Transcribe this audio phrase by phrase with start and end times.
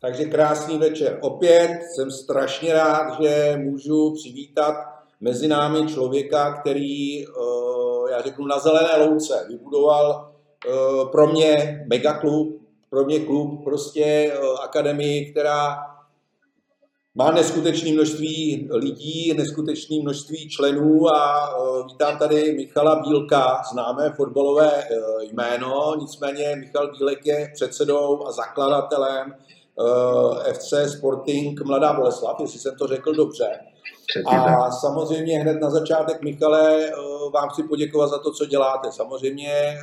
[0.00, 1.18] Takže krásný večer.
[1.20, 4.74] Opět jsem strašně rád, že můžu přivítat
[5.20, 10.32] mezi námi člověka, který, eh, já řeknu, na zelené louce vybudoval
[10.66, 10.70] eh,
[11.12, 15.76] pro mě megaklub, pro mě klub, prostě eh, akademii, která
[17.18, 21.50] má neskutečné množství lidí, neskutečné množství členů a
[21.86, 24.84] vítám tady Michala Bílka, známé fotbalové
[25.20, 29.34] jméno, nicméně Michal Bílek je předsedou a zakladatelem
[30.52, 33.48] FC Sporting Mladá Boleslav, jestli jsem to řekl dobře.
[34.26, 36.90] A samozřejmě hned na začátek, Michale,
[37.34, 38.92] vám chci poděkovat za to, co děláte.
[38.92, 39.78] Samozřejmě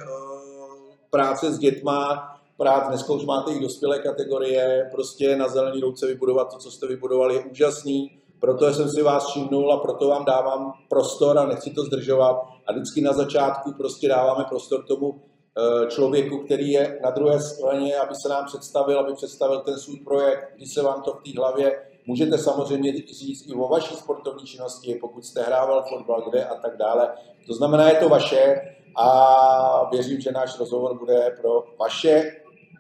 [1.10, 6.52] práce s dětma, práce, dneska už máte i dospělé kategorie, prostě na zelený ruce vybudovat
[6.52, 8.20] to, co jste vybudovali, je úžasný.
[8.40, 12.42] Proto jsem si vás všimnul a proto vám dávám prostor a nechci to zdržovat.
[12.68, 15.22] A vždycky na začátku prostě dáváme prostor tomu
[15.58, 20.00] Eh, člověku, který je na druhé straně, aby se nám představil, aby představil ten svůj
[20.00, 24.46] projekt, když se vám to v té hlavě Můžete samozřejmě říct i o vaší sportovní
[24.46, 27.10] činnosti, pokud jste hrával fotbal, kde a tak dále.
[27.48, 28.62] To znamená, je to vaše
[28.96, 32.32] a věřím, že náš rozhovor bude pro vaše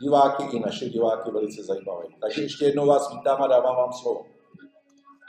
[0.01, 2.07] diváky i naše diváky velice zajímavý.
[2.21, 4.25] Takže ještě jednou vás vítám a dávám vám slovo.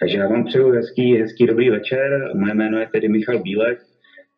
[0.01, 2.31] Takže já vám přeju hezký, hezký dobrý večer.
[2.35, 3.79] Moje jméno je tedy Michal Bílek,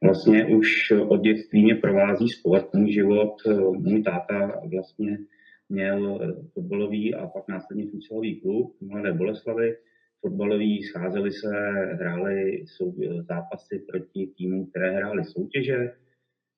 [0.03, 3.35] Vlastně už od dětství mě provází sportní život.
[3.73, 5.19] Můj táta vlastně
[5.69, 6.21] měl
[6.53, 9.77] fotbalový a pak následně futsalový klub Mladé Boleslavy.
[10.21, 11.57] Fotbaloví scházeli se,
[11.93, 12.65] hráli
[13.29, 15.93] zápasy proti týmům, které hrály soutěže.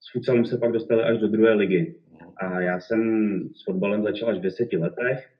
[0.00, 1.94] S futsalem se pak dostali až do druhé ligy.
[2.36, 3.02] A já jsem
[3.54, 5.30] s fotbalem začal až v deseti letech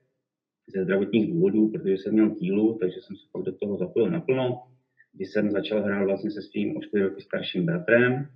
[0.75, 4.71] ze zdravotních důvodů, protože jsem měl kýlu, takže jsem se pak do toho zapojil naplno
[5.13, 8.27] kdy jsem začal hrát vlastně se svým o 4 roky starším bratrem.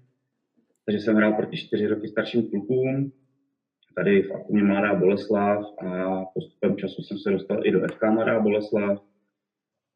[0.85, 3.11] Takže jsem hrál proti 4 roky starším klukům,
[3.95, 8.39] tady v Akumě Mladá Boleslav a postupem času jsem se dostal i do FK Mladá
[8.39, 9.01] Boleslav,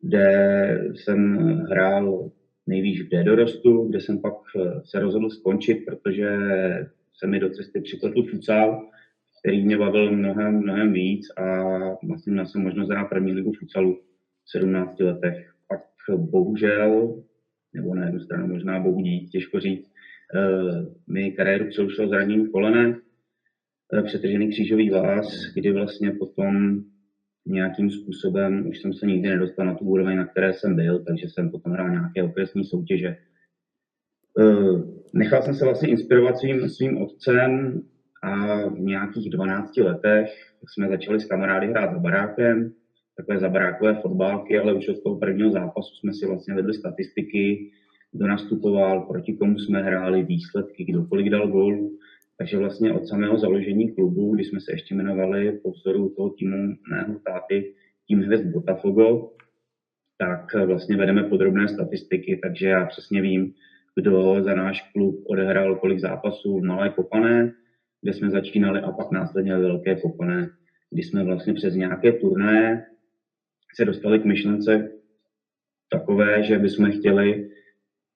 [0.01, 0.27] kde
[0.95, 2.31] jsem hrál
[2.67, 4.33] nejvíc v D dorostu, kde jsem pak
[4.85, 6.29] se rozhodl skončit, protože
[7.19, 8.89] se mi do cesty připletl futsal,
[9.39, 11.63] který mě bavil mnohem, mnohem víc a
[12.07, 13.99] vlastně měl jsem možnost hrát první ligu futsalu
[14.43, 15.49] v 17 letech
[16.17, 17.23] bohužel,
[17.73, 19.91] nebo na jednu stranu možná bohu dík, těžko říct,
[20.35, 22.99] eh, mi kariéru přerušil zranění kolene,
[23.93, 26.83] eh, přetržený křížový vás, kdy vlastně potom
[27.45, 31.27] nějakým způsobem už jsem se nikdy nedostal na tu úroveň, na které jsem byl, takže
[31.29, 33.17] jsem potom hrál nějaké okresní soutěže.
[34.39, 37.81] Eh, nechal jsem se vlastně inspirovat svým, svým otcem
[38.23, 40.29] a v nějakých 12 letech
[40.67, 42.73] jsme začali s kamarády hrát za barákem
[43.19, 47.71] takové zabrákové fotbálky, ale už od toho prvního zápasu jsme si vlastně vedli statistiky,
[48.11, 51.97] kdo nastupoval, proti komu jsme hráli, výsledky, kdo kolik dal gólů.
[52.37, 56.75] Takže vlastně od samého založení klubu, kdy jsme se ještě jmenovali po vzoru toho týmu
[56.89, 57.73] mého táty,
[58.07, 59.31] tým Hvězd Botafogo,
[60.17, 63.53] tak vlastně vedeme podrobné statistiky, takže já přesně vím,
[63.95, 67.53] kdo za náš klub odehrál kolik zápasů v Malé Kopané,
[68.01, 70.49] kde jsme začínali a pak následně Velké Kopané,
[70.91, 72.85] kdy jsme vlastně přes nějaké turné
[73.75, 74.91] se dostali k myšlence
[75.91, 77.49] takové, že bychom chtěli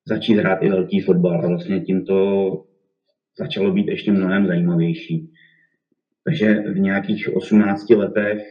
[0.07, 2.49] začít hrát i velký fotbal a vlastně tím to
[3.39, 5.33] začalo být ještě mnohem zajímavější.
[6.23, 8.41] Takže v nějakých 18 letech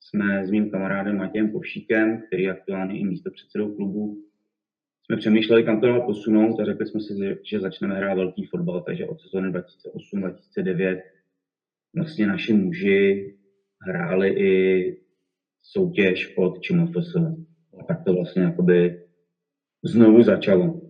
[0.00, 4.16] jsme s mým kamarádem Matějem Povšíkem, který je aktuálně i místo předsedou klubu,
[5.08, 8.80] jsme přemýšleli, kam to dál posunout a řekli jsme si, že začneme hrát velký fotbal,
[8.80, 11.00] takže od sezóny 2008-2009
[11.96, 13.34] vlastně naši muži
[13.88, 14.96] hráli i
[15.62, 17.16] soutěž pod ČMFS.
[17.80, 19.02] A tak to vlastně jakoby
[19.84, 20.80] znovu začalo.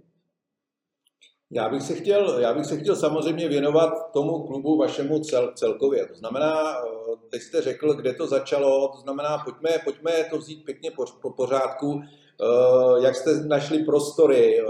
[1.51, 6.07] Já bych, se chtěl, já bych se chtěl samozřejmě věnovat tomu klubu vašemu cel, celkově.
[6.07, 10.65] To znamená, eh, teď jste řekl, kde to začalo, to znamená, pojďme, pojďme to vzít
[10.65, 12.03] pěkně po, po pořádku.
[12.43, 14.65] Eh, jak jste našli prostory, eh,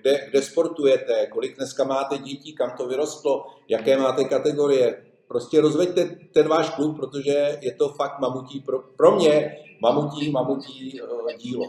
[0.00, 6.04] kde, kde sportujete, kolik dneska máte dětí, kam to vyrostlo, jaké máte kategorie, prostě rozveďte
[6.34, 11.64] ten váš klub, protože je to fakt mamutí, pro, pro mě mamutí, mamutí uh, dílo.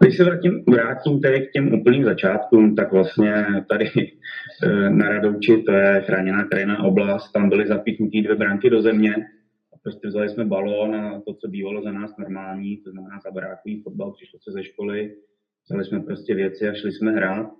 [0.00, 3.90] Když se vrátím, vrátím tady k těm úplným začátkům, tak vlastně tady
[4.64, 9.14] eh, na Radouči, to je chráněná krajinná oblast, tam byly zapíchnuté dvě bránky do země.
[9.84, 13.82] Prostě vzali jsme balón a to, co bývalo za nás normální, to znamená za barákový
[13.82, 15.16] fotbal, přišlo se ze školy,
[15.64, 17.50] vzali jsme prostě věci a šli jsme hrát.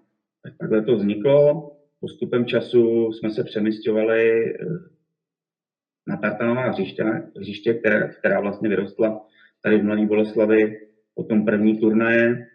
[0.42, 4.56] Tak takhle to vzniklo postupem času jsme se přemysťovali eh,
[6.06, 7.04] na tartanová hřiště,
[7.40, 9.26] hřiště která, která vlastně vyrostla
[9.62, 10.80] tady v Mladé Boleslavi
[11.14, 12.46] po tom první turnaje.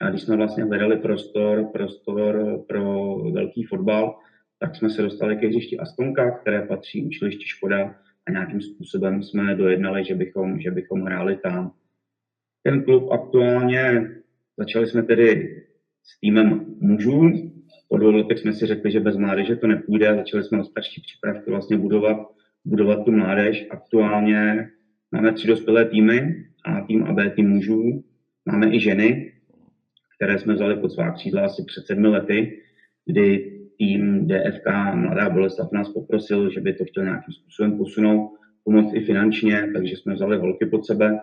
[0.00, 4.18] A když jsme vlastně hledali prostor, prostor pro velký fotbal,
[4.58, 7.94] tak jsme se dostali ke hřišti Astonka, které patří učilišti Škoda
[8.26, 11.72] a nějakým způsobem jsme dojednali, že bychom, že bychom hráli tam.
[12.62, 14.10] Ten klub aktuálně,
[14.58, 15.62] začali jsme tedy
[16.02, 17.30] s týmem mužů,
[17.88, 20.64] po dvou letech jsme si řekli, že bez mládeže to nepůjde a začali jsme o
[20.64, 22.16] starší přípravky vlastně budovat,
[22.64, 23.66] budovat tu mládež.
[23.70, 24.70] Aktuálně
[25.12, 28.04] máme tři dospělé týmy, A tým a B tým mužů.
[28.46, 29.32] Máme i ženy,
[30.16, 32.62] které jsme vzali pod svá křídla asi před sedmi lety,
[33.06, 38.30] kdy tým DFK Mladá Boleslav nás poprosil, že by to chtěl nějakým způsobem posunout,
[38.64, 41.20] pomoct i finančně, takže jsme vzali holky pod sebe.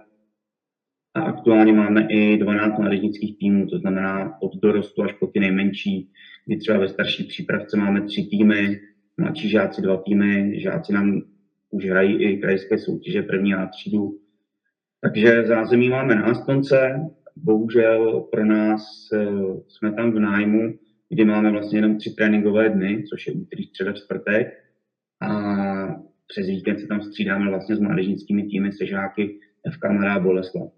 [1.14, 6.12] A aktuálně máme i 12 mládežnických týmů, to znamená od dorostu až po ty nejmenší,
[6.46, 8.80] kdy třeba ve starší přípravce máme tři týmy,
[9.18, 11.22] mladší žáci dva týmy, žáci nám
[11.70, 14.18] už hrají i krajské soutěže první a třídu.
[15.02, 17.00] Takže zázemí máme na Astonce,
[17.36, 19.28] bohužel pro nás eh,
[19.68, 20.74] jsme tam v nájmu,
[21.12, 24.48] kdy máme vlastně jenom tři tréninkové dny, což je úterý, středa, čtvrtek.
[25.22, 25.30] A
[26.28, 29.40] přes víkend se tam střídáme vlastně s mládežnickými týmy se žáky
[29.72, 30.72] FK Mladá Boleslav.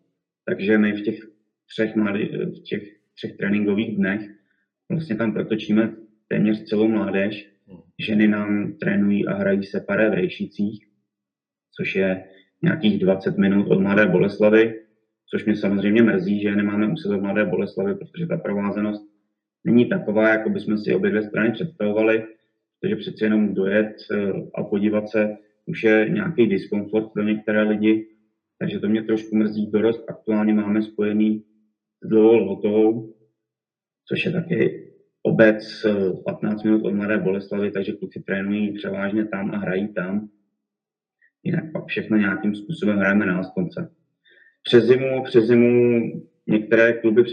[0.45, 1.19] Takže my v těch
[1.69, 1.95] třech,
[2.45, 2.83] v těch
[3.15, 4.21] třech tréninkových dnech
[4.89, 5.95] vlastně tam protočíme
[6.27, 7.49] téměř celou mládež.
[7.99, 10.87] Ženy nám trénují a hrají separé v Rejšicích,
[11.75, 12.23] což je
[12.61, 14.79] nějakých 20 minut od Mladé Boleslavy,
[15.29, 19.12] což mě samozřejmě mrzí, že nemáme u sebe Mladé Boleslavy, protože ta provázenost
[19.63, 22.25] není taková, jako bychom si obě dvě strany představovali,
[22.81, 28.07] protože přeci jenom dojet eh, a podívat se už je nějaký diskomfort pro některé lidi,
[28.59, 29.71] takže to mě trošku mrzí.
[29.71, 31.43] Dorost aktuálně máme spojený
[32.03, 33.13] s dlouhou lhotou,
[34.07, 34.89] což je taky
[35.23, 35.85] obec
[36.25, 40.29] 15 eh, minut od Mladé Boleslavy, takže kluci trénují převážně tam a hrají tam.
[41.43, 43.91] Jinak pak všechno nějakým způsobem hrajeme na Astonce.
[44.63, 46.01] Přes zimu, přes zimu
[46.47, 47.23] některé kluby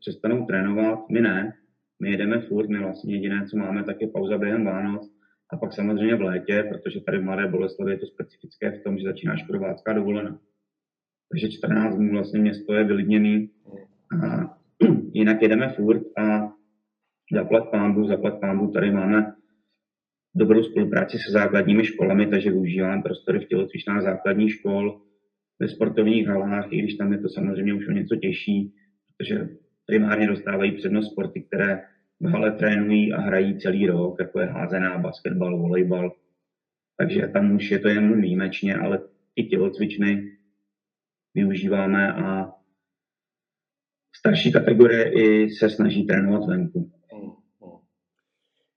[0.00, 1.54] přestanou trénovat, my ne.
[2.00, 5.10] My jedeme furt, my vlastně jediné, co máme, tak je pauza během Vánoc
[5.52, 8.98] a pak samozřejmě v létě, protože tady v Mladé Boleslavě je to specifické v tom,
[8.98, 10.38] že začíná škodovácká dovolená.
[11.32, 13.50] Takže 14 dnů vlastně město je vylidněný
[14.24, 14.58] a
[15.12, 16.52] jinak jedeme furt a
[17.32, 19.34] zaplat pámbu, zaplat pámbu, tady máme
[20.34, 25.00] dobrou spolupráci se základními školami, takže využíváme prostory v tělocvičnách základních škol,
[25.60, 28.74] ve sportovních halách, i když tam je to samozřejmě už o něco těžší,
[29.16, 29.48] protože
[29.86, 31.82] primárně dostávají přednost sporty, které
[32.20, 36.12] v hale trénují a hrají celý rok, jako je házená, basketbal, volejbal.
[36.96, 39.00] Takže tam už je to jen výjimečně, ale
[39.36, 40.36] i tělocvičny
[41.34, 42.52] využíváme a
[44.16, 46.97] starší kategorie i se snaží trénovat venku.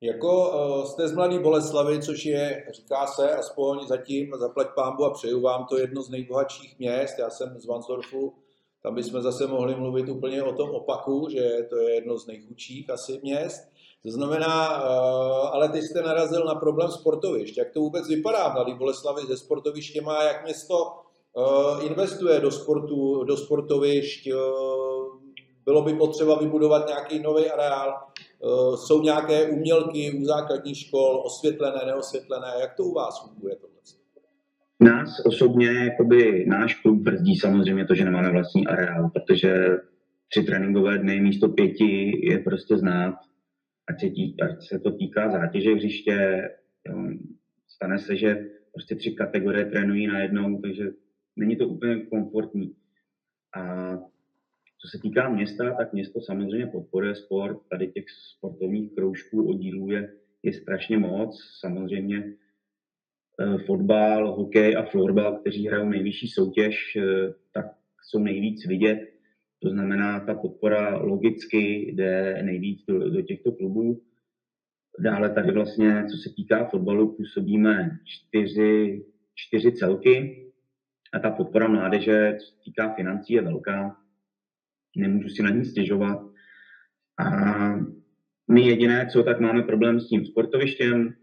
[0.03, 5.13] Jako uh, jste z Mladý Boleslavy, což je, říká se, aspoň zatím, zaplať pámbu a
[5.13, 7.19] přeju vám to jedno z nejbohatších měst.
[7.19, 8.33] Já jsem z Vansdorfu,
[8.83, 12.89] tam bychom zase mohli mluvit úplně o tom opaku, že to je jedno z nejchudších
[12.89, 13.63] asi měst.
[14.03, 17.57] To znamená, uh, ale ty jste narazil na problém sportovišť.
[17.57, 20.75] Jak to vůbec vypadá Mladý Boleslavy se sportovištěma, jak město
[21.33, 24.27] uh, investuje do sportu, do sportovišť,
[25.71, 28.11] bylo by potřeba vybudovat nějaký nový areál,
[28.43, 32.47] Eh, jsou nějaké umělky u základních škol, osvětlené, neosvětlené.
[32.61, 33.77] Jak to u vás funguje tohle?
[34.79, 39.77] Nás osobně, jakoby náš klub brzdí samozřejmě to, že nemáme vlastní areál, protože
[40.29, 43.15] tři tréninkové dny místo pěti je prostě znát,
[43.89, 46.49] ať se, tí, ať se to týká zátěže hřiště,
[46.87, 46.97] jo,
[47.67, 50.83] stane se, že prostě tři kategorie trénují najednou, takže
[51.35, 52.75] není to úplně komfortní.
[53.55, 53.91] A
[54.81, 57.57] co se týká města, tak město samozřejmě podporuje sport.
[57.69, 61.39] Tady těch sportovních kroužků, oddílů je, je strašně moc.
[61.59, 62.33] Samozřejmě
[63.39, 67.65] eh, fotbal, hokej a florbal, kteří hrajou nejvyšší soutěž, eh, tak
[68.03, 68.99] jsou nejvíc vidět.
[69.63, 74.01] To znamená, ta podpora logicky jde nejvíc do, do těchto klubů.
[74.99, 80.45] Dále tady vlastně, co se týká fotbalu, působíme čtyři, čtyři celky
[81.13, 84.01] a ta podpora mládeže, co se týká financí, je velká
[84.95, 86.19] nemůžu si na ní stěžovat.
[87.19, 87.25] A
[88.51, 91.13] my jediné, co tak máme problém s tím sportovištěm,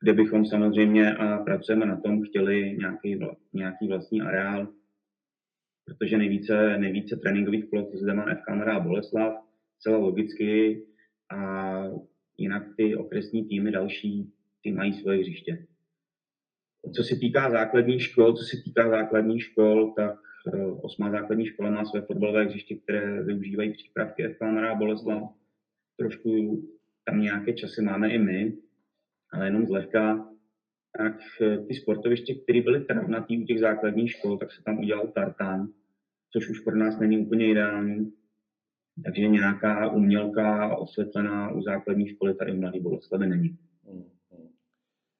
[0.00, 3.20] kde bychom samozřejmě a pracujeme na tom, chtěli nějaký,
[3.52, 4.68] nějaký vlastní areál,
[5.84, 9.34] protože nejvíce, nejvíce tréninkových ploch zde má FK Mladá Boleslav,
[9.78, 10.82] celá logicky,
[11.30, 11.82] a
[12.36, 15.66] jinak ty okresní týmy další, ty mají svoje hřiště.
[16.96, 20.18] Co se týká základních škol, co se týká základních škol, tak
[20.82, 25.22] osmá základní škola má své fotbalové hřiště, které využívají přípravky FK Mladá Boleslav.
[25.96, 26.62] Trošku
[27.04, 28.56] tam nějaké časy máme i my,
[29.32, 30.28] ale jenom zlehka.
[30.98, 35.06] Tak eh, ty sportoviště, které byly travnatý u těch základních škol, tak se tam udělal
[35.06, 35.68] tartán,
[36.32, 38.12] což už pro nás není úplně ideální.
[39.04, 43.58] takže nějaká umělka osvětlená u základní školy tady v Mladé Boleslavi není.
[43.86, 44.48] Hmm, hmm.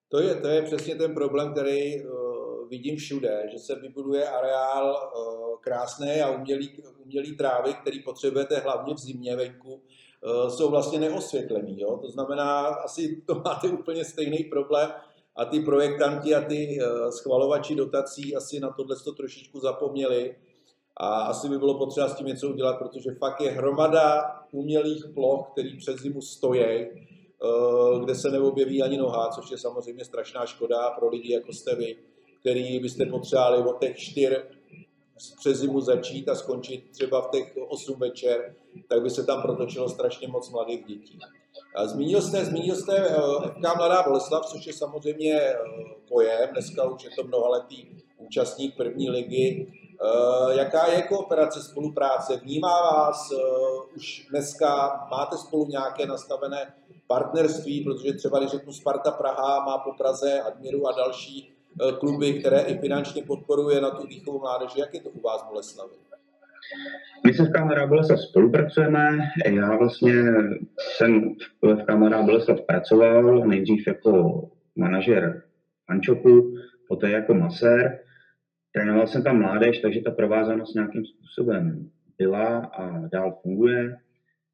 [0.09, 2.28] To je, to je přesně ten problém, který uh,
[2.69, 8.95] vidím všude, že se vybuduje areál uh, krásné a umělý, umělý trávy, který potřebujete hlavně
[8.95, 11.81] v zimě venku, uh, jsou vlastně neosvětlený.
[11.81, 11.99] Jo?
[12.03, 14.91] To znamená, asi to máte úplně stejný problém
[15.37, 20.37] a ty projektanti a ty uh, schvalovači dotací asi na tohle to trošičku zapomněli
[21.01, 25.49] a asi by bylo potřeba s tím něco udělat, protože fakt je hromada umělých ploch,
[25.53, 26.89] který přes zimu stojí, eh,
[28.05, 31.97] kde se neobjeví ani noha, což je samozřejmě strašná škoda pro lidi, jako jste vy,
[32.41, 34.33] který byste potřebovali od těch čtyř
[35.39, 38.55] přes zimu začít a skončit třeba v těch 8 večer,
[38.89, 41.19] tak by se tam protočilo strašně moc mladých dětí.
[41.75, 43.17] A zmínil jste, zmínil jste eh,
[43.49, 45.57] FK Mladá Boleslav, což je samozřejmě eh,
[46.09, 49.73] pojem, dneska už je to mnohaletý účastník první ligy.
[50.05, 52.37] Eh, jaká je kooperace, spolupráce?
[52.37, 53.33] Vnímá vás
[53.97, 56.75] už dneska, máte spolu nějaké nastavené
[57.07, 61.58] partnerství, protože třeba, když řeknu Sparta Praha, má po Praze Admiru a další
[61.99, 64.81] kluby, které i finančně podporuje na tu výchovu mládeže.
[64.81, 65.95] Jak je to u vás v Boleslavi?
[67.27, 69.19] My se v Kamera Boleslav spolupracujeme.
[69.47, 70.15] Já vlastně
[70.79, 74.43] jsem v Kamera Boleslav pracoval nejdřív jako
[74.77, 75.43] manažer
[75.89, 76.55] Ančoku,
[76.89, 77.99] poté jako masér.
[78.73, 83.97] Trénoval jsem tam mládež, takže ta provázanost nějakým způsobem byla a dál funguje,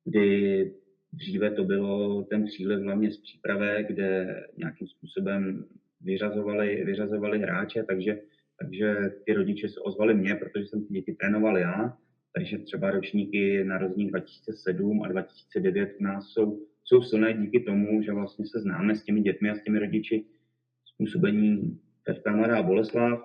[0.04, 0.73] kdy
[1.12, 5.64] dříve to bylo ten příliv hlavně z přípravy, kde nějakým způsobem
[6.04, 8.20] vyřazovali, vyřazovali hráče, takže,
[8.61, 8.96] takže
[9.26, 11.96] ty rodiče se ozvali mě, protože jsem ty děti trénoval já,
[12.34, 18.12] takže třeba ročníky narození 2007 a 2009 u nás jsou, jsou silné díky tomu, že
[18.12, 20.25] vlastně se známe s těmi dětmi a s těmi rodiči
[20.84, 21.80] způsobení
[22.14, 23.20] FK Mladá Boleslav,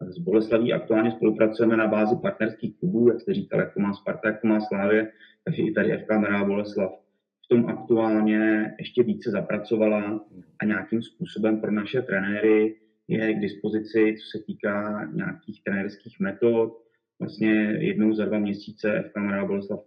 [0.00, 4.28] s Boleslaví aktuálně spolupracujeme na bázi partnerských klubů, jak jste říkal, jak to má Sparta,
[4.28, 5.12] jak to má Slávě,
[5.44, 7.03] takže i tady FK Mrá Boleslav
[7.44, 10.26] v tom aktuálně ještě více zapracovala
[10.58, 12.76] a nějakým způsobem pro naše trenéry
[13.08, 16.72] je k dispozici, co se týká nějakých trenérských metod.
[17.20, 19.80] Vlastně jednou za dva měsíce FK Mrá Boleslav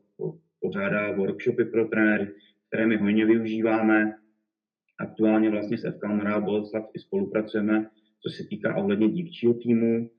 [0.61, 2.27] pořádá workshopy pro trenéry,
[2.67, 4.17] které my hodně využíváme.
[4.99, 7.89] Aktuálně vlastně s FK Mrá Boleslav i spolupracujeme
[8.23, 10.09] co se týká ohledně dívčího týmu,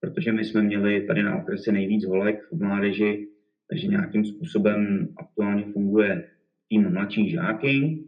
[0.00, 3.28] protože my jsme měli tady na okrese nejvíc holek v mládeži,
[3.70, 6.30] takže nějakým způsobem aktuálně funguje
[6.68, 8.04] tým mladší žáky,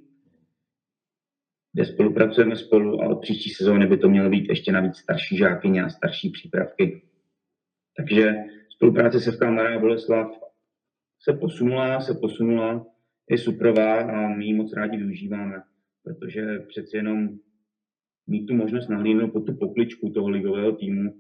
[1.72, 5.88] kde spolupracujeme spolu, ale příští sezóny by to mělo být ještě navíc starší žáky a
[5.88, 7.02] starší přípravky.
[7.96, 8.34] Takže
[8.68, 10.26] spolupráce se v Mladá Boleslav
[11.20, 12.86] se posunula, se posunula,
[13.30, 15.62] je suprová a my ji moc rádi využíváme,
[16.02, 17.28] protože přeci jenom
[18.26, 21.14] mít tu možnost nahlídnout pod tu pokličku toho ligového týmu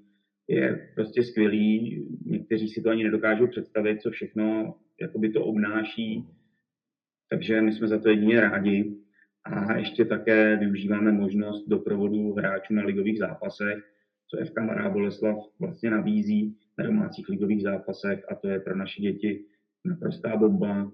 [0.48, 2.02] je prostě skvělý.
[2.26, 6.24] Někteří si to ani nedokážou představit, co všechno jakoby to obnáší.
[7.30, 8.96] Takže my jsme za to jedině rádi.
[9.44, 13.78] A ještě také využíváme možnost doprovodu hráčů na ligových zápasech,
[14.30, 19.02] co FK Mará Boleslav vlastně nabízí na domácích ligových zápasech a to je pro naše
[19.02, 19.44] děti
[19.84, 20.92] naprostá bomba,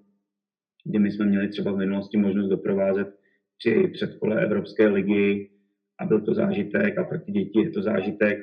[0.85, 3.19] kdy my jsme měli třeba v minulosti možnost doprovázet
[3.59, 5.51] při předkole Evropské ligy
[5.99, 8.39] a byl to zážitek a pro ty děti je to zážitek,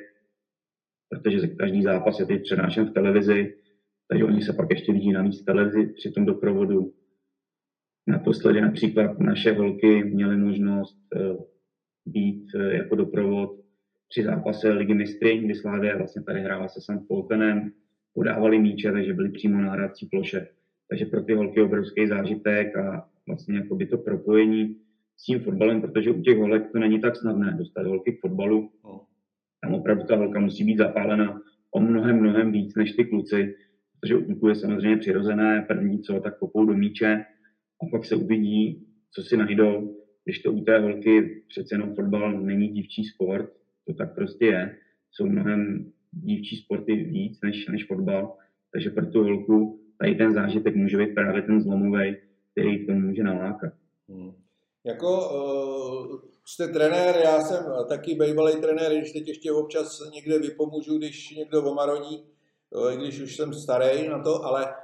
[1.08, 3.56] protože každý zápas je teď přenášen v televizi,
[4.08, 6.92] takže oni se pak ještě vidí v televizi při tom doprovodu.
[8.06, 11.36] Naposledy například naše holky měly možnost eh,
[12.06, 13.60] být eh, jako doprovod
[14.08, 17.08] při zápase Ligy mistry, kdy Slávia vlastně tady hrála se St.
[17.08, 17.72] Poltenem,
[18.14, 20.48] podávali míče, takže byli přímo na hrací ploše.
[20.88, 24.76] Takže pro ty holky obrovský zážitek a vlastně jako by to propojení
[25.16, 28.70] s tím fotbalem, protože u těch holek to není tak snadné dostat holky k fotbalu.
[28.84, 29.00] No.
[29.62, 31.40] Tam opravdu ta holka musí být zapálena
[31.70, 33.54] o mnohem, mnohem víc než ty kluci,
[34.00, 37.24] protože u kluků je samozřejmě přirozené, první co, tak kopou do míče
[37.82, 39.96] a pak se uvidí, co si najdou.
[40.24, 43.50] Když to u té holky přece jenom fotbal není dívčí sport,
[43.86, 44.76] to tak prostě je.
[45.12, 48.36] Jsou mnohem dívčí sporty víc než, než fotbal,
[48.72, 52.16] takže pro tu holku tady ten zážitek může být právě ten zlomový,
[52.52, 53.72] který to může nalákat.
[54.08, 54.32] Hmm.
[54.84, 60.98] Jako uh, jste trenér, já jsem taky bývalý trenér, když teď ještě občas někde vypomůžu,
[60.98, 62.24] když někdo omarodí,
[62.70, 64.74] uh, když už jsem starý na to, ale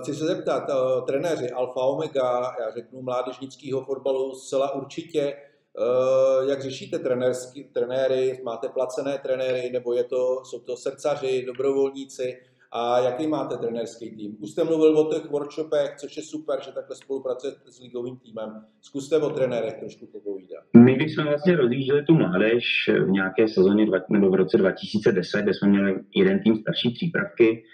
[0.00, 5.34] chci se zeptat, uh, trenéři Alfa Omega, já řeknu mládežnického fotbalu zcela určitě,
[5.78, 12.38] uh, jak řešíte trenérský, trenéry, máte placené trenéry, nebo je to, jsou to srdcaři, dobrovolníci,
[12.72, 14.36] a jaký máte trenérský tým?
[14.40, 18.64] Už jste mluvil o těch workshopech, což je super, že takhle spolupracujete s ligovým týmem.
[18.80, 20.64] Zkuste o trenérech trošku popovídat.
[20.76, 22.64] My, když jsme vlastně rozjížděli tu mládež
[23.06, 27.64] v nějaké sezóně nebo v roce 2010, kde jsme měli jeden tým starší přípravky,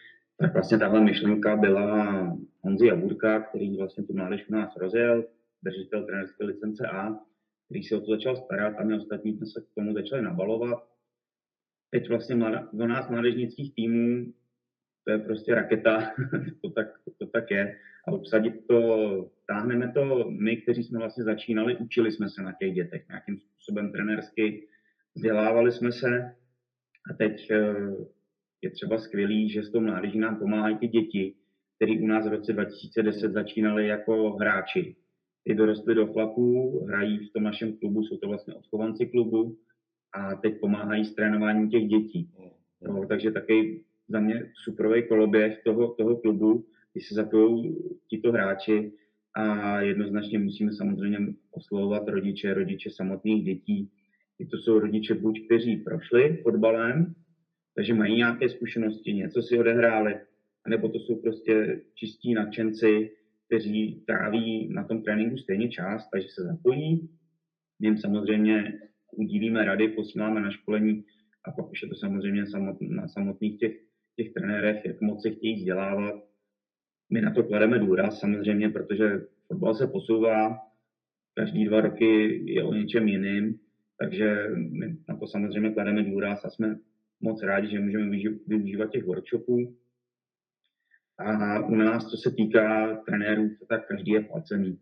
[0.40, 5.24] tak vlastně tahle myšlenka byla Honzi Jaburka, který vlastně tu mládež u nás rozjel,
[5.62, 7.18] držitel trenerské licence A,
[7.64, 10.88] který se o to začal starat a my ostatní jsme se k tomu začali nabalovat.
[11.90, 12.36] Teď vlastně
[12.72, 14.32] do nás mládežnických týmů
[15.04, 16.12] to je prostě raketa,
[16.62, 16.86] to tak,
[17.18, 17.78] to tak je.
[18.08, 22.72] A obsadit to, táhneme to my, kteří jsme vlastně začínali, učili jsme se na těch
[22.72, 24.68] dětech nějakým způsobem trenersky,
[25.14, 26.36] vzdělávali jsme se
[27.10, 27.74] a teď eh,
[28.64, 31.35] je třeba skvělý, že s tou mládeží nám pomáhají ty děti,
[31.76, 34.97] který u nás v roce 2010 začínali jako hráči.
[35.44, 39.56] Ty dorostly do flaků, hrají v tom našem klubu, jsou to vlastně odchovanci klubu
[40.14, 42.30] a teď pomáhají s trénováním těch dětí.
[42.83, 47.76] No, takže taky za mě suprový koloběh toho, toho klubu, když se zapojí
[48.09, 48.92] tito hráči
[49.35, 51.18] a jednoznačně musíme samozřejmě
[51.50, 53.90] oslovovat rodiče, rodiče samotných dětí.
[54.38, 57.14] I to jsou rodiče buď, kteří prošli fotbalem,
[57.76, 60.14] takže mají nějaké zkušenosti, něco si odehráli,
[60.68, 63.10] nebo to jsou prostě čistí nadšenci,
[63.46, 67.08] kteří tráví na tom tréninku stejně čas, takže se zapojí.
[67.80, 68.80] My jim samozřejmě
[69.12, 71.04] udílíme rady, posíláme na školení
[71.44, 72.44] a pak už je to samozřejmě
[72.80, 73.72] na samotných těch,
[74.16, 76.14] těch trenérech, jak moc se chtějí vzdělávat.
[77.12, 80.58] My na to klademe důraz samozřejmě, protože fotbal se posouvá,
[81.34, 83.58] každý dva roky je o něčem jiným,
[83.98, 86.78] takže my na to samozřejmě klademe důraz a jsme
[87.24, 88.10] moc rádi, že můžeme
[88.46, 89.76] využívat těch workshopů.
[91.18, 94.78] A u nás, co se týká trenérů, tak každý je placený.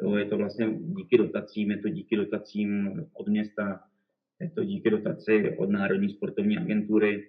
[0.00, 3.80] To je to vlastně díky dotacím, je to díky dotacím od města,
[4.40, 7.28] je to díky dotaci od Národní sportovní agentury,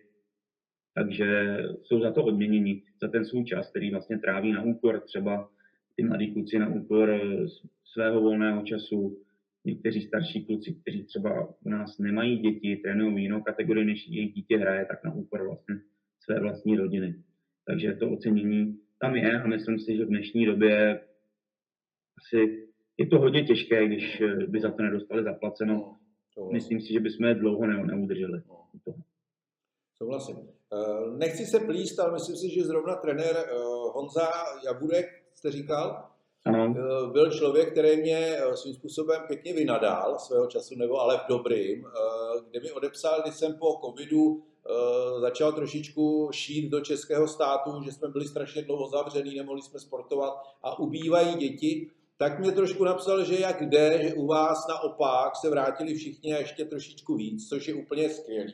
[0.96, 5.50] takže jsou za to odměněni, za ten svůj čas, který vlastně tráví na úkor třeba
[5.96, 7.20] ty mladí kluci na úkor
[7.86, 9.17] svého volného času,
[9.65, 14.58] někteří starší kluci, kteří třeba u nás nemají děti, trénují jinou kategorii, než jejich dítě
[14.58, 15.75] hraje, tak na úkor vlastně
[16.20, 17.24] své vlastní rodiny.
[17.65, 21.01] Takže to ocenění tam je a myslím si, že v dnešní době
[22.17, 25.97] asi je to hodně těžké, když by za to nedostali zaplaceno.
[26.38, 28.41] No, myslím si, že bychom je dlouho neudrželi.
[28.47, 28.63] No.
[29.97, 30.38] Souhlasím.
[30.73, 33.54] Eh, nechci se plíst, ale myslím si, že zrovna trenér eh,
[33.93, 34.28] Honza
[34.65, 36.12] Jaburek, jste říkal,
[36.45, 36.75] ano.
[36.77, 41.86] Eh, byl člověk, který mě svým způsobem pěkně vynadal svého času, nebo ale v dobrým,
[42.49, 44.43] kde mi odepsal, když jsem po covidu
[45.19, 50.34] začal trošičku šít do českého státu, že jsme byli strašně dlouho zavřený, nemohli jsme sportovat
[50.63, 55.49] a ubývají děti, tak mě trošku napsal, že jak jde, že u vás naopak se
[55.49, 58.53] vrátili všichni a ještě trošičku víc, což je úplně skvělý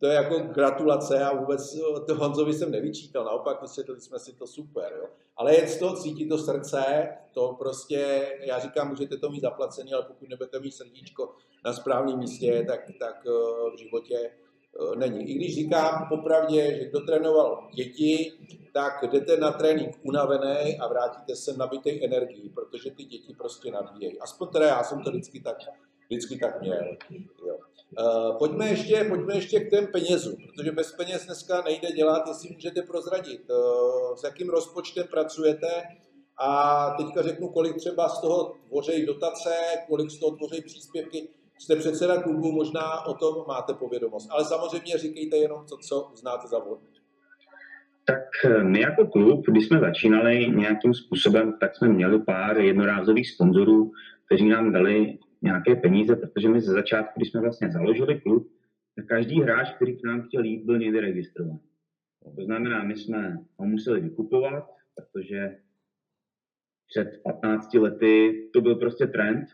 [0.00, 4.32] to je jako gratulace a vůbec eh, to Honzovi jsem nevyčítal, naopak vysvětlili jsme si
[4.32, 5.08] to super, jo.
[5.36, 9.92] Ale je z toho cítit to srdce, to prostě, já říkám, můžete to mít zaplacený,
[9.92, 11.34] ale pokud nebudete mít srdíčko
[11.64, 13.30] na správném místě, tak, tak eh,
[13.74, 15.30] v životě eh, není.
[15.30, 18.32] I když říkám popravdě, že kdo trénoval děti,
[18.72, 24.20] tak jdete na trénink unavený a vrátíte se nabitej energii, protože ty děti prostě nabíjejí.
[24.20, 25.56] Aspoň teda já jsem to vždycky tak,
[26.08, 26.96] vždycky tak měl.
[27.46, 27.58] Jo.
[27.88, 32.50] Uh, pojďme, ještě, pojďme ještě k těm penězům, protože bez peněz dneska nejde dělat, jestli
[32.54, 35.68] můžete prozradit, uh, s jakým rozpočtem pracujete
[36.38, 39.50] a teďka řeknu, kolik třeba z toho tvoří dotace,
[39.88, 41.28] kolik z toho tvoří příspěvky.
[41.58, 46.48] Jste předseda klubu, možná o tom máte povědomost, ale samozřejmě říkejte jenom to, co znáte
[46.48, 46.88] za vhodné.
[48.04, 53.30] Tak eh, my jako klub, když jsme začínali nějakým způsobem, tak jsme měli pár jednorázových
[53.30, 53.92] sponzorů,
[54.26, 58.52] kteří nám dali nějaké peníze, protože my ze začátku, když jsme vlastně založili klub,
[58.96, 61.60] tak každý hráč, který k nám chtěl jít, byl někde registrovaný.
[62.36, 65.58] To znamená, my jsme ho museli vykupovat, protože
[66.86, 69.46] před 15 lety to byl prostě trend,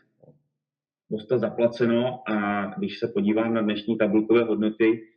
[1.11, 5.07] dostat zaplaceno a když se podívám na dnešní tabulkové hodnoty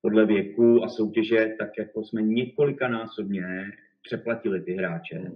[0.00, 5.32] podle věku a soutěže, tak jako jsme několikanásobně přeplatili ty hráče.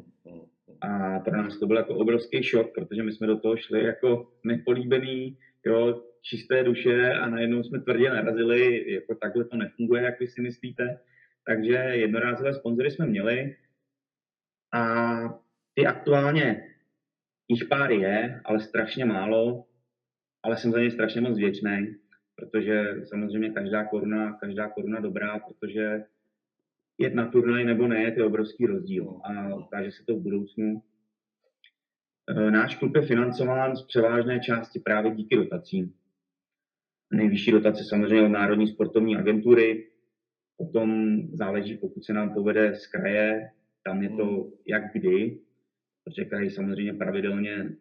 [0.83, 4.33] A pro nás to byl jako obrovský šok, protože my jsme do toho šli jako
[4.45, 10.27] nepolíbený, jo, čisté duše a najednou jsme tvrdě narazili, jako takhle to nefunguje, jak vy
[10.27, 10.99] si myslíte.
[11.47, 13.57] Takže jednorázové sponzory jsme měli
[14.75, 15.14] a
[15.75, 16.75] ty aktuálně
[17.49, 19.64] jich pár je, ale strašně málo,
[20.42, 21.97] ale jsem za ně strašně moc vděčný,
[22.37, 26.05] protože samozřejmě každá koruna, každá koruna dobrá, protože
[26.98, 30.83] jet na turnaj nebo ne, to je obrovský rozdíl a ukáže se to v budoucnu.
[32.28, 35.94] E, náš klub je financován z převážné části právě díky dotacím.
[37.12, 39.88] Nejvyšší dotace samozřejmě od Národní sportovní agentury,
[40.57, 43.50] potom záleží, pokud se nám povede z kraje,
[43.85, 45.38] tam je to jak kdy,
[46.05, 47.76] protože kraj samozřejmě pravidelně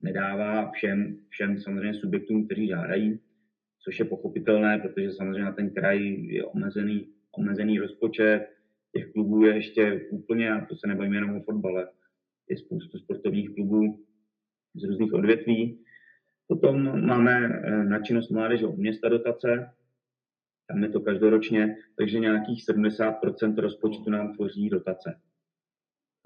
[0.00, 3.20] nedává všem, všem samozřejmě subjektům, kteří žádají,
[3.84, 8.46] což je pochopitelné, protože samozřejmě ten kraj je omezený omezený rozpočet,
[8.96, 11.88] těch klubů je ještě úplně, a to se nebavíme jenom o fotbale,
[12.50, 14.04] je spoustu sportovních klubů
[14.74, 15.84] z různých odvětví.
[16.46, 19.70] Potom máme eh, na činnost mládeže od města dotace,
[20.68, 25.20] tam je to každoročně, takže nějakých 70% rozpočtu nám tvoří dotace.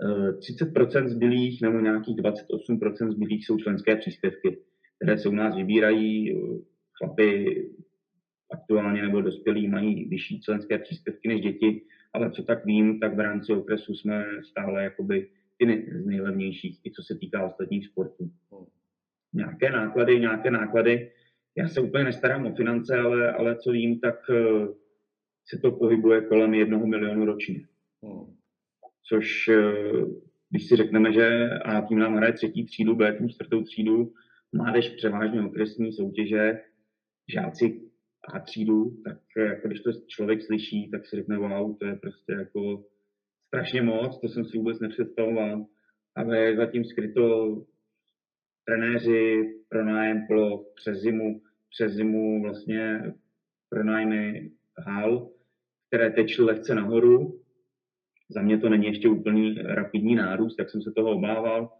[0.00, 4.58] 30% zbylých nebo nějakých 28% zbylých jsou členské příspěvky,
[4.96, 6.40] které se u nás vybírají.
[6.98, 7.56] Chlapy
[8.52, 13.20] aktuálně nebo dospělí mají vyšší členské příspěvky než děti, ale co tak vím, tak v
[13.20, 18.30] rámci okresu jsme stále jakoby ty z nejlevnějších, i co se týká ostatních sportů.
[19.32, 21.10] Nějaké náklady, nějaké náklady.
[21.56, 24.66] Já se úplně nestarám o finance, ale, ale co vím, tak eh,
[25.46, 27.66] se to pohybuje kolem jednoho milionu ročně.
[28.02, 28.42] Hmm
[29.12, 29.72] což eh,
[30.50, 34.12] když si řekneme, že A tým nám hraje třetí třídu, B tým čtvrtou třídu,
[34.52, 36.60] mládež převážně okresní soutěže,
[37.28, 37.80] žáci
[38.28, 41.96] A třídu, tak eh, jako když to člověk slyší, tak si řekne, wow, to je
[41.96, 42.84] prostě jako
[43.46, 45.66] strašně moc, to jsem si vůbec nepředstavoval.
[46.14, 47.56] Ale zatím skryto
[48.64, 53.12] trenéři, pronájem ploch, přes zimu, přes zimu vlastně
[53.68, 55.30] pronájmy hal,
[55.88, 57.42] které tečly lehce nahoru,
[58.34, 61.72] za mě to není ještě úplný rapidní nárůst, jak jsem se toho obával,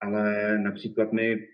[0.00, 1.48] ale například my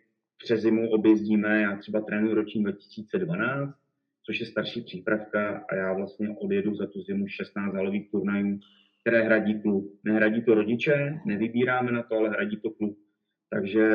[0.45, 3.84] přes zimu objezdíme, já třeba trénuji ročník 2012,
[4.27, 8.59] což je starší přípravka a já vlastně odjedu za tu zimu 16 halových turnajů,
[9.01, 10.01] které hradí klub.
[10.05, 12.99] Nehradí to rodiče, nevybíráme na to, ale hradí to klub.
[13.51, 13.89] Takže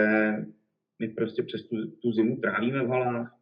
[0.99, 3.35] my prostě přes tu, tu zimu trávíme v halách,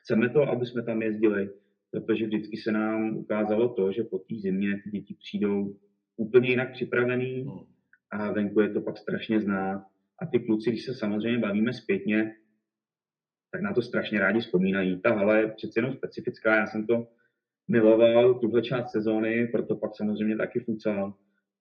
[0.00, 1.50] chceme to, aby jsme tam jezdili,
[1.90, 5.76] protože vždycky se nám ukázalo to, že po té zimě ty děti přijdou
[6.16, 7.58] úplně jinak připravený hmm.
[8.10, 9.86] a venku je to pak strašně znát.
[10.22, 12.34] A ty kluci, když se samozřejmě bavíme zpětně,
[13.56, 15.00] tak na to strašně rádi vzpomínají.
[15.00, 17.08] Ta hala je přece jenom specifická, já jsem to
[17.68, 21.14] miloval, tuhle část sezóny, proto pak samozřejmě taky futsal.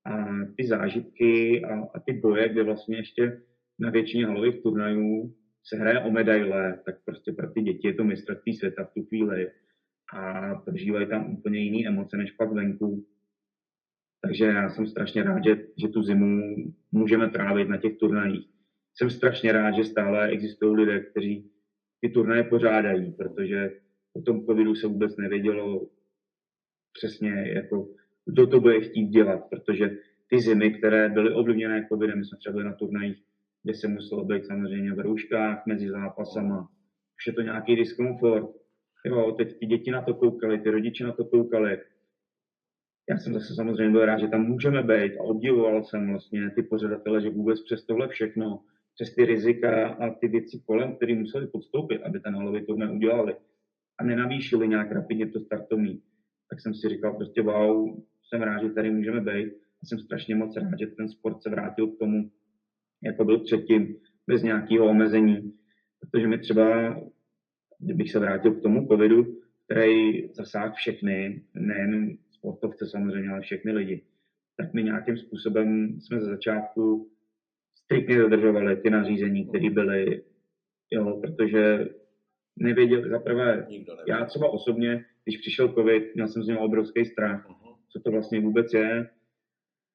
[0.05, 0.25] A
[0.57, 3.41] ty zážitky a, a ty boje, kde vlastně ještě
[3.79, 8.03] na většině halových turnajů se hraje o medaile, tak prostě pro ty děti je to
[8.03, 9.51] mistrovství světa v tu chvíli
[10.13, 13.05] a prožívají tam úplně jiné emoce než pak venku.
[14.21, 16.55] Takže já jsem strašně rád, že, že tu zimu
[16.91, 18.47] můžeme trávit na těch turnajích.
[18.95, 21.54] Jsem strašně rád, že stále existují lidé, kteří
[22.01, 23.71] ty turnaje pořádají, protože
[24.13, 25.87] o tom covidu se vůbec nevědělo
[26.93, 27.87] přesně, jako,
[28.25, 29.89] kdo to bude chtít dělat, protože
[30.29, 33.23] ty zimy, které byly ovlivněné covidem, my jsme třeba byli na turnajích,
[33.63, 36.69] kde se muselo být samozřejmě v rouškách mezi zápasama,
[37.17, 38.49] už je to nějaký diskomfort.
[39.05, 41.77] Jo, teď ty děti na to koukali, ty rodiče na to koukali,
[43.09, 46.63] já jsem zase samozřejmě byl rád, že tam můžeme být a obdivoval jsem vlastně ty
[46.63, 48.63] pořadatele, že vůbec přes tohle všechno,
[48.95, 53.35] přes ty rizika a ty věci kolem, které museli podstoupit, aby ten halový turnaj udělali
[53.97, 56.01] a nenavýšili nějak rapidně to startovní,
[56.49, 59.53] tak jsem si říkal prostě wow, jsem rád, že tady můžeme být.
[59.83, 62.31] A jsem strašně moc rád, že ten sport se vrátil k tomu,
[63.03, 63.95] jako byl předtím,
[64.27, 65.53] bez nějakého omezení,
[65.99, 66.97] protože mi třeba,
[67.79, 74.03] kdybych se vrátil k tomu covidu, který zasáhl všechny, nejen sportovce samozřejmě, ale všechny lidi,
[74.57, 77.09] tak my nějakým způsobem jsme ze začátku
[77.85, 80.23] striktně dodržovali ty nařízení, které byly,
[80.91, 81.87] jo, protože
[82.59, 83.67] nevěděli, za prvé,
[84.07, 87.75] já třeba osobně, když přišel covid, měl jsem z něho obrovský strach, uh-huh.
[87.89, 89.09] co to vlastně vůbec je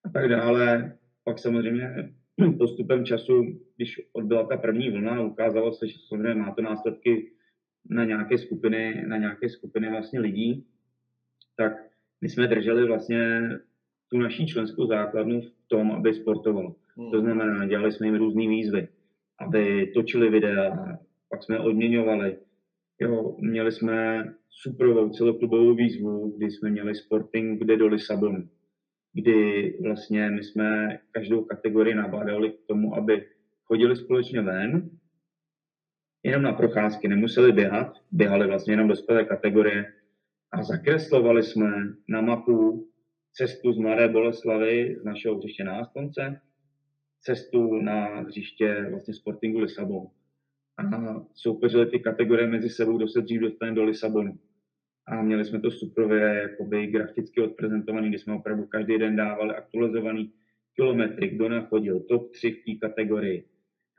[0.05, 0.96] a tak dále.
[1.24, 2.14] Pak samozřejmě
[2.59, 7.33] postupem času, když odbyla ta první vlna, ukázalo se, že samozřejmě má to následky
[7.90, 10.66] na nějaké skupiny, na nějaké skupiny vlastně lidí,
[11.57, 11.72] tak
[12.20, 13.50] my jsme drželi vlastně
[14.09, 16.76] tu naší členskou základnu v tom, aby sportovalo.
[16.96, 17.11] Hmm.
[17.11, 18.88] To znamená, dělali jsme jim různé výzvy,
[19.38, 20.98] aby točili videa,
[21.31, 22.38] pak jsme odměňovali.
[23.00, 28.48] Jo, měli jsme superovou celoklubovou výzvu, kdy jsme měli Sporting kde do Lisabonu,
[29.12, 33.26] kdy vlastně my jsme každou kategorii nabádali k tomu, aby
[33.64, 34.90] chodili společně ven,
[36.22, 39.92] jenom na procházky, nemuseli běhat, běhali vlastně jenom dospělé kategorie,
[40.53, 41.70] a zakreslovali jsme
[42.09, 42.88] na mapu
[43.33, 46.40] cestu z Mladé Boleslavy z našeho hřiště na Astonce,
[47.20, 50.06] cestu na hřiště vlastně Sportingu Lisabon.
[50.78, 54.38] A soupeřili ty kategorie mezi sebou, kdo se dřív dostane do Lisabonu.
[55.06, 60.33] A měli jsme to suprově jakoby graficky odprezentovaný, kdy jsme opravdu každý den dávali aktualizovaný
[60.76, 63.44] kilometry, kdo nachodil, top 3 v té kategorii.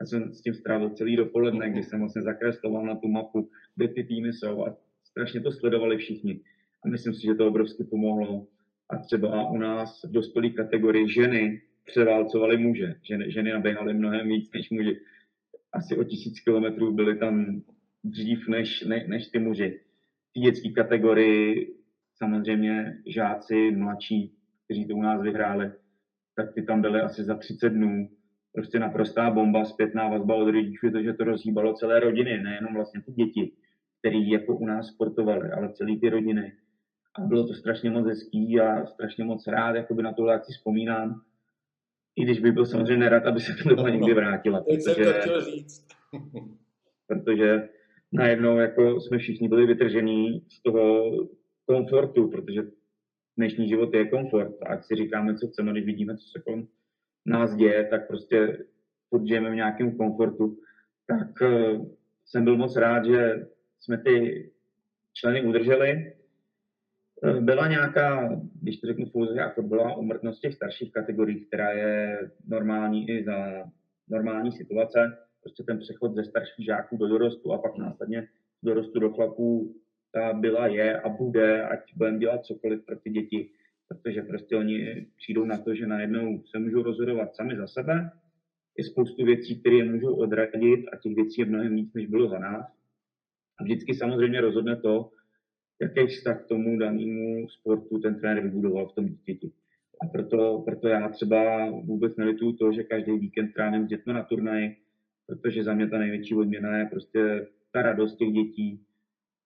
[0.00, 3.88] Já jsem s tím strávil celý dopoledne, kdy jsem vlastně zakresloval na tu mapu, kde
[3.88, 6.40] ty týmy jsou a strašně to sledovali všichni.
[6.84, 8.46] A myslím si, že to obrovsky pomohlo.
[8.90, 12.94] A třeba u nás v dospělé kategorii ženy převálcovaly muže.
[13.02, 15.00] Ženy, ženy naběhaly mnohem víc než muži.
[15.72, 17.62] Asi o tisíc kilometrů byly tam
[18.04, 19.80] dřív než, ne, než ty muži.
[20.36, 21.74] V dětské kategorii
[22.14, 25.72] samozřejmě žáci mladší, kteří to u nás vyhráli,
[26.36, 28.08] tak ty tam byly asi za 30 dnů.
[28.54, 33.02] Prostě naprostá bomba, zpětná vazba od rodičů, to, že to rozhýbalo celé rodiny, nejenom vlastně
[33.02, 33.52] ty děti,
[33.98, 36.52] které jako u nás sportovali, ale celé ty rodiny.
[37.14, 41.22] A bylo to strašně moc hezký a strašně moc rád, jakoby na tohle si vzpomínám.
[42.16, 44.60] I když bych byl samozřejmě nerad, aby se to doba někdy vrátila.
[44.60, 45.86] Teď jsem to chtěl říct.
[47.06, 47.68] protože
[48.12, 51.12] najednou jako jsme všichni byli vytržení z toho
[51.66, 52.62] komfortu, protože
[53.36, 54.62] dnešní život je komfort.
[54.62, 56.68] A ať si říkáme, co chceme, když vidíme, co se kolem
[57.26, 58.64] nás děje, tak prostě
[59.08, 60.58] furt žijeme v nějakém komfortu.
[61.06, 61.86] Tak uh,
[62.24, 63.46] jsem byl moc rád, že
[63.80, 64.50] jsme ty
[65.12, 66.12] členy udrželi.
[67.24, 72.18] Uh, byla nějaká, když to řeknu v jako byla umrtnost těch starších kategorií, která je
[72.48, 73.70] normální i za
[74.08, 75.18] normální situace.
[75.40, 78.28] Prostě ten přechod ze starších žáků do dorostu a pak následně
[78.62, 79.74] dorostu do chlapů
[80.12, 83.50] ta byla, je a bude, ať budeme dělat cokoliv pro ty děti,
[83.88, 88.10] protože prostě oni přijdou na to, že najednou se můžou rozhodovat sami za sebe,
[88.78, 92.28] je spoustu věcí, které je můžou odradit a těch věcí je mnohem víc, než bylo
[92.28, 92.66] za nás.
[93.60, 95.10] A vždycky samozřejmě rozhodne to,
[95.82, 99.52] jaký vztah k tomu danému sportu ten trenér vybudoval v tom dítěti.
[100.02, 104.22] A proto, proto já třeba vůbec nelituju to, že každý víkend tráním s dětmi na
[104.22, 104.76] turnaji,
[105.26, 108.80] protože za mě ta největší odměna je prostě ta radost těch dětí,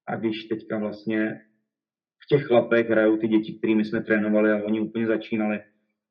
[0.07, 1.41] a když teďka vlastně
[2.19, 5.61] v těch chlapech hrajou ty děti, kterými jsme trénovali a oni úplně začínali.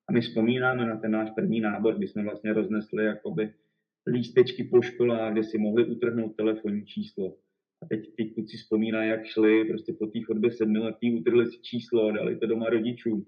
[0.10, 3.54] A my vzpomínáme na ten náš první nábor, kdy jsme vlastně roznesli jakoby
[4.08, 7.34] lístečky po školách, kde si mohli utrhnout telefonní číslo.
[7.84, 12.12] A teď ty kluci vzpomínají, jak šli prostě po té chodbě sedmiletý, utrhli si číslo,
[12.12, 13.26] dali to doma rodičům,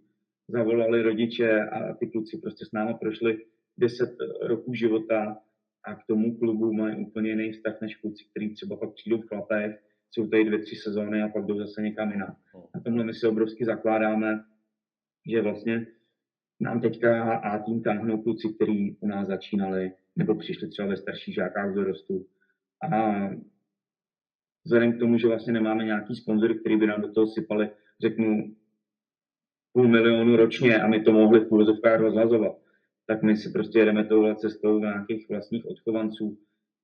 [0.47, 3.45] zavolali rodiče a ty kluci prostě s námi prošli
[3.77, 4.09] 10
[4.41, 5.37] roků života
[5.83, 9.27] a k tomu klubu mají úplně jiný vztah než kluci, kteří třeba pak přijdou v
[9.27, 12.35] chlapech jsou tady dvě, tři sezóny a pak jdou zase někam jinam.
[12.53, 12.67] No.
[12.75, 14.43] Na tomhle my si obrovsky zakládáme,
[15.29, 15.87] že vlastně
[16.59, 21.35] nám teďka A tým táhnou kluci, kteří u nás začínali nebo přišli třeba ve starších
[21.35, 22.25] žákách dorostu.
[22.83, 23.19] A
[24.67, 27.69] vzhledem k tomu, že vlastně nemáme nějaký sponzory, který by nám do toho sypali,
[28.01, 28.55] řeknu,
[29.73, 32.55] půl milionu ročně a my to mohli v půlzovkách rozhazovat,
[33.07, 36.37] tak my si prostě jedeme touhle cestou nějakých vlastních odchovanců.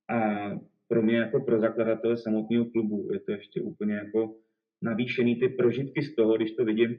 [0.10, 0.50] A
[0.88, 4.36] pro mě jako pro zakladatele samotného klubu je to ještě úplně jako
[4.82, 6.96] navýšený ty prožitky z toho, když to vidím.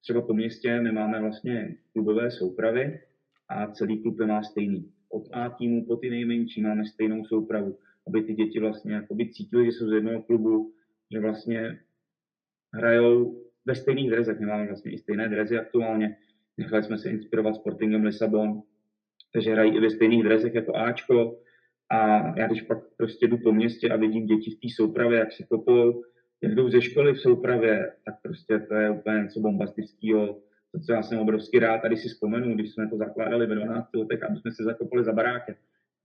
[0.00, 3.00] Třeba po městě, my máme vlastně klubové soupravy
[3.48, 4.92] a celý klub je má stejný.
[5.10, 9.64] Od A týmu po ty nejmenší máme stejnou soupravu, aby ty děti vlastně jakoby cítili,
[9.64, 10.72] že jsou z jednoho klubu,
[11.12, 11.78] že vlastně
[12.74, 14.40] hrajou ve stejných drezech.
[14.40, 16.16] My máme vlastně i stejné drezy aktuálně.
[16.56, 18.62] Nechali jsme se inspirovat Sportingem Lisabon,
[19.32, 21.40] takže hrají i ve stejných drezech jako Ačko,
[21.90, 25.32] a já když pak prostě jdu po městě a vidím děti v té soupravě, jak
[25.32, 26.02] si kopou,
[26.42, 30.40] jak jdou ze školy v soupravě, tak prostě to je úplně něco bombastického,
[30.72, 31.84] to, co já jsem obrovský rád.
[31.84, 35.04] A když si vzpomenu, když jsme to zakládali ve 12 letech, aby jsme se zakopali
[35.04, 35.54] za barákem,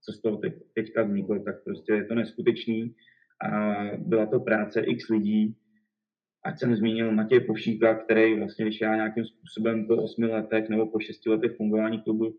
[0.06, 2.96] co z toho teď, teďka vzniklo, tak prostě je to neskutečný.
[3.42, 5.56] A byla to práce x lidí,
[6.46, 10.88] ať jsem zmínil Matěj Povšíka, který vlastně, když já nějakým způsobem po osmi letech nebo
[10.88, 12.36] po šesti letech fungování klubu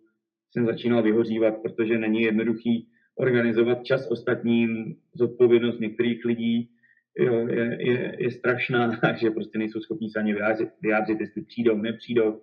[0.51, 6.71] jsem začínal vyhořívat, protože není jednoduchý organizovat čas ostatním, zodpovědnost některých lidí
[7.19, 11.77] jo, je, je, je strašná, že prostě nejsou schopni se ani vyjádřit, vyjádřit, jestli přijdou,
[11.77, 12.43] nepřijdou,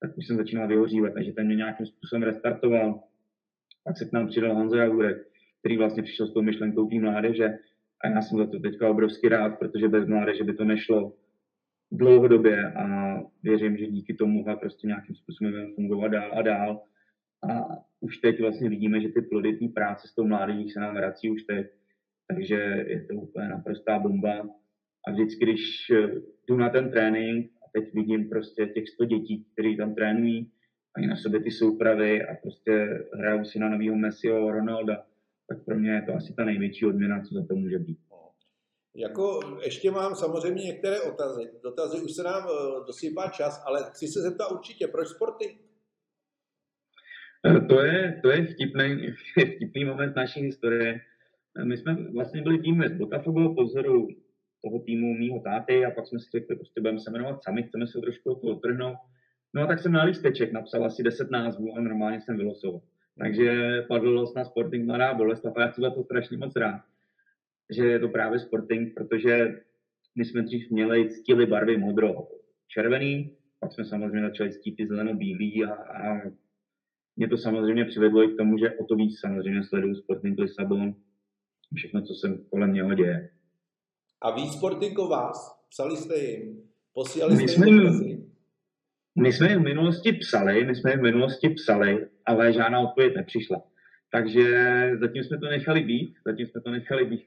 [0.00, 3.00] tak už jsem začínal vyhořívat, takže ten mě nějakým způsobem restartoval.
[3.86, 5.16] Pak se k nám přidal Honza Jagurek,
[5.60, 7.58] který vlastně přišel s tou myšlenkou té mládeže
[8.04, 11.12] a já jsem za to teďka obrovský rád, protože bez mládeže by to nešlo
[11.92, 16.82] dlouhodobě a věřím, že díky tomu prostě nějakým způsobem fungovat dál a dál.
[17.50, 17.68] A
[18.00, 21.30] už teď vlastně vidíme, že ty plody té práce s tou mládeží se nám vrací
[21.30, 21.66] už teď.
[22.28, 24.48] Takže je to úplně naprostá bomba.
[25.06, 25.92] A vždycky, když
[26.48, 30.50] jdu na ten trénink a teď vidím prostě těch 100 dětí, kteří tam trénují,
[30.96, 35.02] mají na sobě ty soupravy a prostě hrajou si na nového Messiho, Ronalda,
[35.48, 37.98] tak pro mě je to asi ta největší odměna, co za to může být.
[38.96, 41.50] Jako ještě mám samozřejmě některé otazy.
[41.62, 45.58] Dotazy už se nám eh, dosypá čas, ale chci se zeptat určitě, proč sporty?
[47.46, 49.14] Eh, to je, to je vtipný,
[49.56, 51.00] vtipný moment naší historie.
[51.58, 54.08] Eh, my jsme vlastně byli tým z Botafogo po vzoru
[54.64, 57.86] toho týmu mýho táty a pak jsme si řekli, prostě budeme se jmenovat sami, chceme
[57.86, 58.96] se trošku to otrhnout.
[59.56, 62.80] No a tak jsem na lísteček napsal asi 10 názvů a normálně jsem vylosoval.
[63.18, 66.80] Takže padl na Sporting Mladá Boleslav a já jsem za to strašně moc rád,
[67.70, 69.62] že je to právě Sporting, protože
[70.14, 72.28] my jsme dřív měli ctili barvy modro
[72.68, 76.20] červený, pak jsme samozřejmě začali ctít zeleno-bílý a, a
[77.16, 80.94] mě to samozřejmě přivedlo i k tomu, že o to víc samozřejmě sleduju Sporting Lisabon,
[81.74, 83.30] všechno, co se kolem něho děje.
[84.20, 85.66] A víc Sporting o vás?
[85.68, 86.62] Psali jste jim?
[86.94, 88.26] Posílali jste jim
[89.18, 93.62] My jsme v minulosti psali, my jsme v minulosti psali, ale žádná odpověď nepřišla.
[94.12, 94.44] Takže
[95.00, 97.24] zatím jsme to nechali být, zatím jsme to nechali být,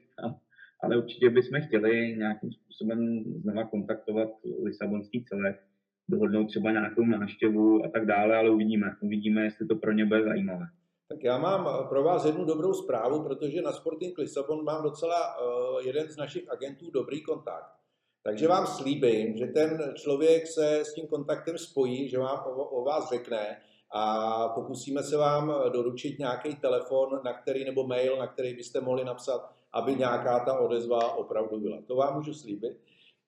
[0.82, 4.28] ale určitě bychom chtěli nějakým způsobem znova kontaktovat
[4.64, 5.60] Lisabonský celek,
[6.08, 10.24] dohodnout třeba nějakou návštěvu a tak dále, ale uvidíme, uvidíme, jestli to pro ně bude
[10.24, 10.66] zajímavé.
[11.08, 15.86] Tak já mám pro vás jednu dobrou zprávu, protože na Sporting Lisabon mám docela uh,
[15.86, 17.79] jeden z našich agentů dobrý kontakt.
[18.22, 22.84] Takže vám slíbím, že ten člověk se s tím kontaktem spojí, že vám o, o
[22.84, 23.60] vás řekne
[23.92, 29.04] a pokusíme se vám doručit nějaký telefon, na který nebo mail, na který byste mohli
[29.04, 31.78] napsat, aby nějaká ta odezva opravdu byla.
[31.86, 32.78] To vám můžu slíbit.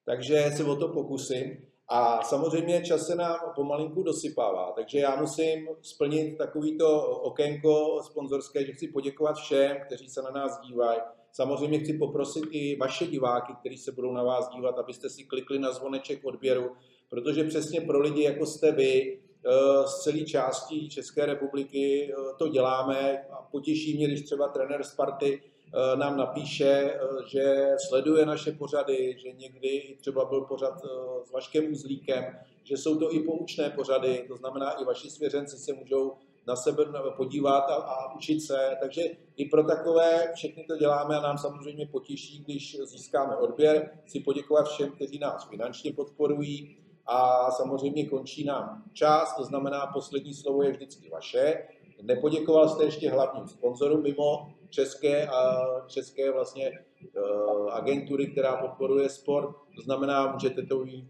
[0.05, 1.57] Takže se o to pokusím.
[1.87, 8.71] A samozřejmě čas se nám pomalinku dosypává, takže já musím splnit takovýto okénko sponzorské, že
[8.71, 10.99] chci poděkovat všem, kteří se na nás dívají.
[11.33, 15.59] Samozřejmě chci poprosit i vaše diváky, kteří se budou na vás dívat, abyste si klikli
[15.59, 16.71] na zvoneček odběru,
[17.09, 22.47] protože přesně pro lidi, jako jste vy, eh, z celé části České republiky eh, to
[22.47, 23.25] děláme.
[23.31, 25.41] A potěší mě, když třeba trenér Sparty
[25.75, 30.81] Eh, nám napíše, že sleduje naše pořady, že někdy třeba byl pořad
[31.23, 35.73] s Vaškem Uzlíkem, že jsou to i poučné pořady, to znamená i vaši svěřenci se
[35.73, 36.13] můžou
[36.47, 36.85] na sebe
[37.17, 38.77] podívat a, a učit se.
[38.81, 39.01] Takže
[39.37, 43.99] i pro takové všechny to děláme a nám samozřejmě potěší, když získáme odběr.
[44.05, 50.33] Chci poděkovat všem, kteří nás finančně podporují a samozřejmě končí nám čas, to znamená poslední
[50.33, 51.67] slovo je vždycky vaše.
[52.01, 59.55] Nepoděkoval jste ještě hlavním sponzorům mimo české, a české vlastně uh, agentury, která podporuje sport.
[59.75, 61.09] To znamená, můžete to jít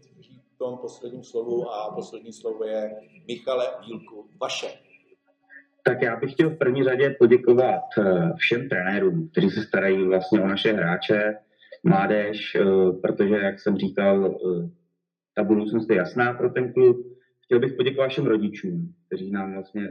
[0.54, 2.96] v tom posledním slovu a poslední slovo je
[3.28, 4.83] Michale Bílku, vaše.
[5.86, 10.40] Tak já bych chtěl v první řadě poděkovat eh, všem trenérům, kteří se starají vlastně
[10.40, 11.34] o naše hráče,
[11.84, 12.64] mládež, eh,
[13.02, 14.38] protože, jak jsem říkal,
[15.34, 16.96] ta budoucnost je jasná pro ten klub.
[17.44, 19.88] Chtěl bych poděkovat všem rodičům, kteří nám vlastně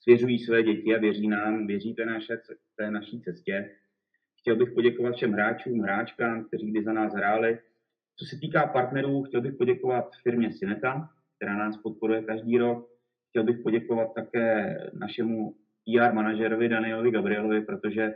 [0.00, 2.40] svěřují své děti a věří nám, věří té, naše,
[2.76, 3.70] té naší cestě.
[4.40, 7.58] Chtěl bych poděkovat všem hráčům, hráčkám, kteří kdy za nás hráli.
[8.16, 12.93] Co se týká partnerů, chtěl bych poděkovat firmě Cineta, která nás podporuje každý rok.
[13.34, 18.14] Chtěl bych poděkovat také našemu PR manažerovi Danielovi Gabrielovi, protože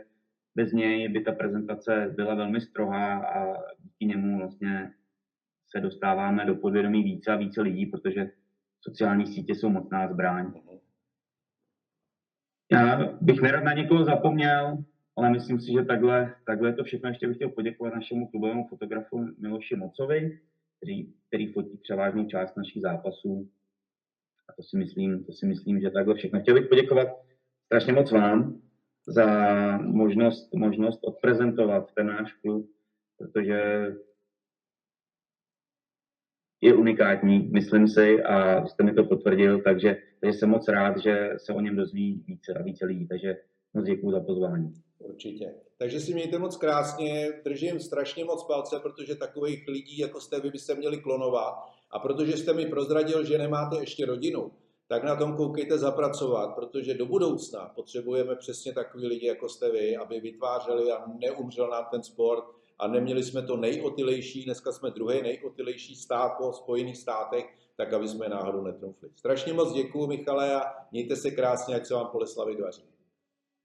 [0.55, 4.93] bez něj by ta prezentace byla velmi strohá a díky němu vlastně
[5.69, 8.31] se dostáváme do podvědomí více a více lidí, protože
[8.81, 10.53] sociální sítě jsou mocná zbraň.
[12.71, 14.83] Já bych nerad na někoho zapomněl,
[15.17, 17.09] ale myslím si, že takhle, takhle to všechno.
[17.09, 20.39] Ještě bych chtěl poděkovat našemu klubovému fotografu Miloši Mocovi,
[20.77, 23.49] který, který fotí převážnou část našich zápasů.
[24.59, 26.39] To si myslím, to si myslím, že takhle všechno.
[26.39, 27.07] Chtěl bych poděkovat
[27.65, 28.61] strašně moc vám
[29.07, 29.27] za
[29.77, 32.69] možnost, možnost odprezentovat ten náš klub,
[33.17, 33.87] protože
[36.61, 41.29] je unikátní, myslím si, a jste mi to potvrdil, takže, takže jsem moc rád, že
[41.37, 43.37] se o něm dozví více a více lidí, takže
[43.73, 44.73] moc děkuji za pozvání.
[44.99, 45.55] Určitě.
[45.77, 50.49] Takže si mějte moc krásně, držím strašně moc palce, protože takových lidí, jako jste vy,
[50.51, 51.53] by se měli klonovat.
[51.91, 54.51] A protože jste mi prozradil, že nemáte ještě rodinu,
[54.87, 59.97] tak na tom koukejte zapracovat, protože do budoucna potřebujeme přesně takový lidi, jako jste vy,
[59.97, 62.43] aby vytvářeli a neumřel nám ten sport,
[62.79, 67.45] a neměli jsme to nejotylejší, dneska jsme druhý nejotylejší stát po Spojených státech,
[67.77, 69.09] tak aby jsme náhodou netrumfli.
[69.15, 72.83] Strašně moc děkuji, Michale, a mějte se krásně, ať se vám Poleslavy daří.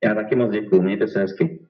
[0.05, 1.64] Já taky moc děkuji, mějte se hezky.